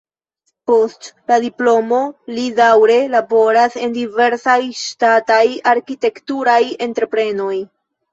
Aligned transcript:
Post 0.69 1.07
la 1.31 1.35
diplomo 1.41 1.99
li 2.37 2.45
daŭre 2.59 2.95
laboras 3.15 3.75
en 3.87 3.93
diversaj 3.97 4.55
ŝtataj 4.79 5.43
arkitekturaj 5.73 6.57
entreprenoj. 6.87 7.53